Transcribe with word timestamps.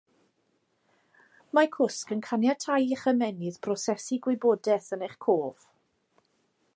Mae 1.57 1.69
cwsg 1.75 2.13
yn 2.15 2.23
caniatáu 2.29 2.87
i'ch 2.95 3.05
ymennydd 3.13 3.61
brosesu 3.67 4.19
gwybodaeth 4.29 4.91
yn 4.97 5.05
eich 5.09 5.17
cof 5.27 5.69